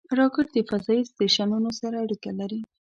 [0.19, 2.59] راکټ د فضایي سټیشنونو سره اړیکه لري